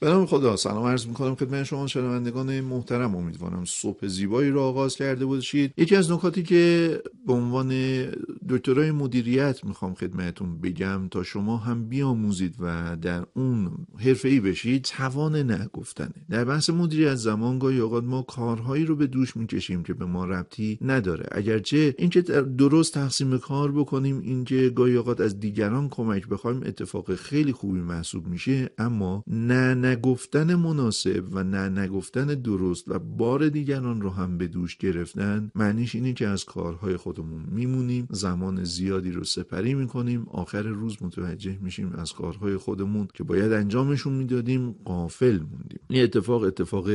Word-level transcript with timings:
به 0.00 0.08
نام 0.08 0.26
خدا. 0.26 0.56
سلام 0.56 0.86
عرض 0.86 1.06
می‌کنم 1.06 1.34
خدمت 1.34 1.62
شما 1.64 1.86
شنوندگان 1.86 2.60
محترم. 2.60 3.16
امیدوارم 3.16 3.64
صبح 3.64 4.06
زیبایی 4.06 4.50
را 4.50 4.64
آغاز 4.64 4.96
کرده 4.96 5.26
باشید. 5.26 5.72
یکی 5.76 5.96
از 5.96 6.10
نکاتی 6.12 6.42
که 6.42 7.02
به 7.28 7.34
عنوان 7.34 7.72
دکترای 8.48 8.90
مدیریت 8.90 9.64
می‌خوام 9.64 9.94
خدمتتون 9.94 10.60
بگم 10.60 11.08
تا 11.10 11.22
شما 11.22 11.56
هم 11.56 11.88
بیاموزید 11.88 12.54
و 12.60 12.96
در 12.96 13.26
اون 13.34 13.86
ای 14.24 14.40
بشید 14.40 14.82
توان 14.82 15.36
نگفتنه. 15.36 16.14
در 16.30 16.44
بحث 16.44 16.70
مدیریت 16.70 17.14
زمان 17.14 17.58
گاهی 17.58 17.78
اوقات 17.78 18.04
ما 18.04 18.22
کارهایی 18.22 18.84
رو 18.84 18.96
به 18.96 19.06
دوش 19.06 19.36
می‌کشیم 19.36 19.82
که 19.82 19.94
به 19.94 20.04
ما 20.04 20.24
ربطی 20.24 20.78
نداره. 20.82 21.26
اگرچه 21.32 21.94
اینکه 21.98 22.22
درست 22.58 22.94
تقسیم 22.94 23.38
کار 23.38 23.72
بکنیم 23.72 24.20
اینکه 24.20 24.70
گاهی 24.70 24.96
اوقات 24.96 25.20
از 25.20 25.40
دیگران 25.40 25.88
کمک 25.88 26.28
بخوایم 26.28 26.62
اتفاق 26.66 27.14
خیلی 27.14 27.52
خوبی 27.52 27.80
محسوب 27.80 28.26
میشه 28.26 28.70
اما 28.78 29.24
نه 29.26 29.74
نگفتن 29.74 30.54
مناسب 30.54 31.24
و 31.32 31.44
نه 31.44 31.68
نگفتن 31.68 32.26
درست 32.26 32.84
و 32.88 32.98
بار 32.98 33.48
دیگران 33.48 34.00
رو 34.00 34.10
هم 34.10 34.38
به 34.38 34.46
دوش 34.46 34.76
گرفتن 34.76 35.50
معنیش 35.54 35.94
اینه 35.94 36.12
که 36.12 36.28
از 36.28 36.44
کارهای 36.44 36.96
خودمون 37.18 37.42
میمونیم 37.52 38.08
زمان 38.10 38.64
زیادی 38.64 39.10
رو 39.10 39.24
سپری 39.24 39.74
می‌کنیم 39.74 40.26
آخر 40.30 40.62
روز 40.62 40.96
متوجه 41.00 41.58
میشیم 41.60 41.92
از 41.92 42.12
کارهای 42.12 42.56
خودمون 42.56 43.08
که 43.14 43.24
باید 43.24 43.52
انجامشون 43.52 44.12
می‌دادیم 44.12 44.72
قافل 44.84 45.38
موندیم. 45.38 45.80
این 45.88 46.02
اتفاق 46.02 46.42
اتفاق 46.42 46.90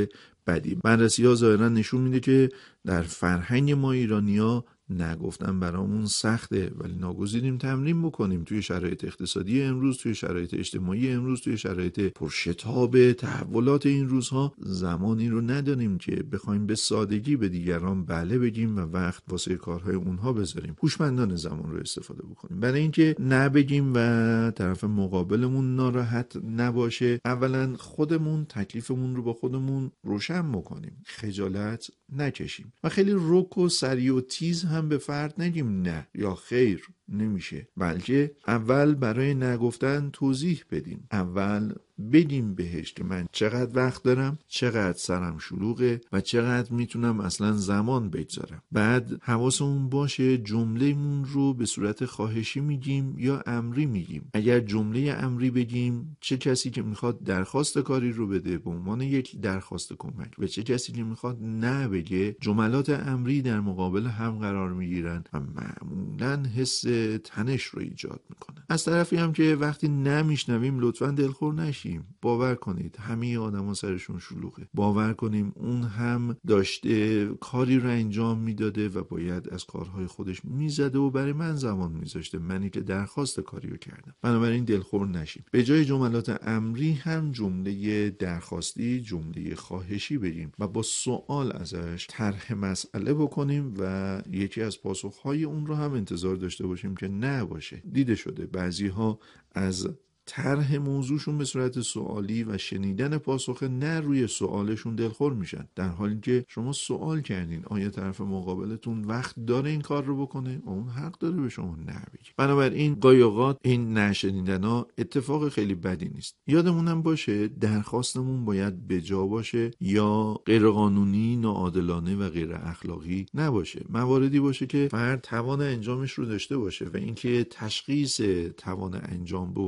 بدی. 0.47 0.75
بررسی 0.75 1.25
ها 1.25 1.35
ظاهرا 1.35 1.69
نشون 1.69 2.01
میده 2.01 2.19
که 2.19 2.49
در 2.85 3.01
فرهنگ 3.01 3.71
ما 3.71 3.91
ایرانیا 3.91 4.65
نگفتن 4.89 5.59
برامون 5.59 6.05
سخته 6.05 6.71
ولی 6.75 6.93
ناگزیریم 6.93 7.57
تمرین 7.57 8.01
بکنیم. 8.01 8.43
توی 8.43 8.61
شرایط 8.61 9.05
اقتصادی 9.05 9.61
امروز 9.61 9.97
توی 9.97 10.15
شرایط 10.15 10.53
اجتماعی 10.53 11.09
امروز 11.09 11.41
توی 11.41 11.57
شرایط 11.57 11.99
پرشتاب 11.99 13.11
تحولات 13.11 13.85
این 13.85 14.09
روزها 14.09 14.53
زمانی 14.57 15.29
رو 15.29 15.41
نداریم 15.41 15.97
که 15.97 16.15
بخوایم 16.15 16.65
به 16.65 16.75
سادگی 16.75 17.35
به 17.35 17.49
دیگران 17.49 18.05
بله 18.05 18.39
بگیم 18.39 18.77
و 18.77 18.79
وقت 18.79 19.23
واسه 19.27 19.55
کارهای 19.55 19.95
اونها 19.95 20.33
بذاریم. 20.33 20.75
هوشمندانه 20.83 21.35
زمان 21.35 21.71
رو 21.71 21.79
استفاده 21.79 22.23
بکنیم. 22.23 22.59
برای 22.59 22.81
اینکه 22.81 23.15
نبگیم 23.19 23.91
و 23.95 24.51
طرف 24.51 24.83
مقابلمون 24.83 25.75
ناراحت 25.75 26.35
نباشه 26.35 27.19
اولا 27.25 27.75
خودمون 27.79 28.45
تکلیفمون 28.45 29.15
رو 29.15 29.23
با 29.23 29.33
خودمون 29.33 29.91
روشن 30.03 30.51
بکنیم. 30.51 31.03
خجالت 31.05 31.87
نکشیم. 32.15 32.73
و 32.83 32.89
خیلی 32.89 33.13
رک 33.15 33.57
و 33.57 33.69
سریع 33.69 34.15
و 34.15 34.21
تیز 34.21 34.65
هم 34.73 34.89
به 34.89 34.97
فرد 34.97 35.41
نگیم 35.41 35.81
نه 35.81 36.07
یا 36.15 36.35
خیر. 36.35 36.87
نمیشه. 37.13 37.67
بلکه 37.77 38.31
اول 38.47 38.95
برای 38.95 39.33
نگفتن 39.33 40.09
توضیح 40.13 40.63
بدیم. 40.71 41.07
اول 41.11 41.73
بگیم 42.13 42.55
بهش 42.55 42.93
که 42.93 43.03
من 43.03 43.25
چقدر 43.31 43.77
وقت 43.77 44.03
دارم 44.03 44.39
چقدر 44.47 44.97
سرم 44.97 45.37
شلوغه 45.37 46.01
و 46.11 46.21
چقدر 46.21 46.71
می‌تونم 46.71 47.19
اصلا 47.19 47.51
زمان 47.51 48.09
بگذارم. 48.09 48.61
بعد 48.71 49.21
حواسمون 49.21 49.89
باشه 49.89 50.37
جملهمون 50.37 51.25
رو 51.25 51.53
به 51.53 51.65
صورت 51.65 52.05
خواهشی 52.05 52.59
میگیم 52.59 53.15
یا 53.19 53.43
امری 53.45 53.85
میگیم. 53.85 54.29
اگر 54.33 54.59
جمله 54.59 55.15
امری 55.19 55.51
بگیم 55.51 56.17
چه 56.21 56.37
کسی 56.37 56.69
که 56.69 56.81
می‌خواد 56.81 57.23
درخواست 57.23 57.79
کاری 57.79 58.11
رو 58.11 58.27
بده 58.27 58.57
به 58.57 58.69
عنوان 58.69 59.01
یک 59.01 59.39
درخواست 59.41 59.93
کمک 59.93 60.31
و 60.39 60.47
چه 60.47 60.63
کسی 60.63 60.91
که 60.91 61.03
می‌خواد 61.03 61.37
نه 61.41 61.87
بگه 61.87 62.35
جملات 62.41 62.89
امری 62.89 63.41
در 63.41 63.59
مقابل 63.59 64.05
هم 64.05 64.39
قرار 64.39 64.73
می‌گیرن 64.73 65.23
و 65.33 65.39
معمولا 65.39 66.43
حس 66.55 66.85
تنش 67.23 67.63
رو 67.63 67.79
ایجاد 67.81 68.21
می‌کنه. 68.29 68.65
از 68.69 68.85
طرفی 68.85 69.15
هم 69.15 69.33
که 69.33 69.57
وقتی 69.59 69.87
نمیشنویم 69.87 70.79
لطفا 70.79 71.07
دلخور 71.07 71.53
نشیم. 71.53 72.15
باور 72.21 72.55
کنید 72.55 72.97
همه 72.99 73.37
آدما 73.37 73.73
سرشون 73.73 74.19
شلوغه. 74.19 74.67
باور 74.73 75.13
کنیم 75.13 75.51
اون 75.55 75.83
هم 75.83 76.37
داشته 76.47 77.25
کاری 77.25 77.79
رو 77.79 77.89
انجام 77.89 78.39
می‌داده 78.39 78.89
و 78.89 79.03
باید 79.03 79.49
از 79.49 79.65
کارهای 79.65 80.05
خودش 80.05 80.45
می‌زده 80.45 80.97
و 80.99 81.09
برای 81.09 81.33
من 81.33 81.55
زمان 81.55 81.91
میذاشته. 81.91 82.37
منی 82.37 82.69
که 82.69 82.81
درخواست 82.81 83.39
کاری 83.39 83.69
رو 83.69 83.77
کردم. 83.77 84.15
بنابراین 84.21 84.63
دلخور 84.63 85.07
نشیم. 85.07 85.43
به 85.51 85.63
جای 85.63 85.85
جملات 85.85 86.47
امری 86.47 86.91
هم 86.91 87.31
جمله 87.31 88.09
درخواستی 88.09 89.01
جمله 89.01 89.55
خواهشی 89.55 90.17
بگیم 90.17 90.51
و 90.59 90.67
با 90.67 90.81
سوال 90.81 91.51
ازش 91.51 92.07
طرح 92.09 92.53
مسئله 92.53 93.13
بکنیم 93.13 93.73
و 93.79 94.21
یکی 94.31 94.61
از 94.61 94.81
پاسخهای 94.81 95.43
اون 95.43 95.65
رو 95.65 95.75
هم 95.75 95.93
انتظار 95.93 96.35
داشته 96.35 96.67
باشیم. 96.67 96.82
که 96.95 97.07
نباشه. 97.07 97.83
دیده 97.91 98.15
شده 98.15 98.45
بعضی 98.45 98.87
ها 98.87 99.19
از 99.51 99.89
طرح 100.25 100.77
موضوعشون 100.77 101.37
به 101.37 101.45
صورت 101.45 101.81
سوالی 101.81 102.43
و 102.43 102.57
شنیدن 102.57 103.17
پاسخ 103.17 103.63
نه 103.63 103.99
روی 103.99 104.27
سوالشون 104.27 104.95
دلخور 104.95 105.33
میشن. 105.33 105.67
در 105.75 105.87
حالی 105.87 106.19
که 106.19 106.45
شما 106.47 106.71
سوال 106.71 107.21
کردین 107.21 107.65
آیا 107.65 107.89
طرف 107.89 108.21
مقابلتون 108.21 109.05
وقت 109.05 109.35
داره 109.47 109.69
این 109.69 109.81
کار 109.81 110.03
رو 110.03 110.21
بکنه؟ 110.25 110.61
اون 110.65 110.89
حق 110.89 111.17
داره 111.17 111.41
به 111.41 111.49
شما 111.49 111.75
نبگه 111.75 112.31
بنابراین 112.37 112.95
قایقات 112.95 113.57
این 113.61 113.97
نشنیدن 113.97 114.63
ها 114.63 114.87
اتفاق 114.97 115.49
خیلی 115.49 115.75
بدی 115.75 116.09
نیست. 116.09 116.35
یادمونم 116.47 117.01
باشه 117.01 117.47
درخواستمون 117.47 118.45
باید 118.45 118.87
بجا 118.87 119.25
باشه 119.25 119.71
یا 119.79 120.41
غیرقانونی 120.45 121.35
ناعادلانه 121.35 122.15
و 122.15 122.29
غیر 122.29 122.53
اخلاقی 122.53 123.25
نباشه. 123.33 123.85
مواردی 123.89 124.39
باشه 124.39 124.67
که 124.67 124.87
فرد 124.91 125.21
توان 125.21 125.61
انجامش 125.61 126.11
رو 126.11 126.25
داشته 126.25 126.57
باشه 126.57 126.85
و 126.85 126.97
اینکه 126.97 127.43
تشخیص 127.49 128.21
توان 128.57 129.01
انجام 129.03 129.53
به 129.53 129.61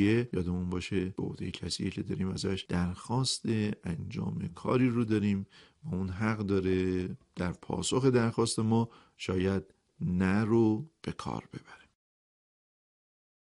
یادمون 0.00 0.70
باشه 0.70 1.04
به 1.04 1.22
عهده 1.22 1.50
کسی 1.50 1.90
که 1.90 2.02
داریم 2.02 2.28
ازش 2.28 2.66
درخواست 2.68 3.42
انجام 3.84 4.50
کاری 4.54 4.88
رو 4.88 5.04
داریم 5.04 5.46
و 5.84 5.94
اون 5.94 6.08
حق 6.08 6.38
داره 6.38 7.08
در 7.36 7.52
پاسخ 7.52 8.04
درخواست 8.04 8.58
ما 8.58 8.88
شاید 9.16 9.62
نه 10.00 10.44
رو 10.44 10.90
به 11.02 11.12
کار 11.12 11.44
ببره. 11.52 11.79